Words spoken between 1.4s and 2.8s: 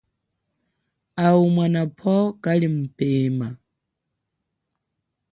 mwano pwo kali